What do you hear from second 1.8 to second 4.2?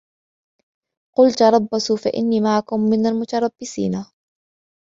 فإني معكم من المتربصين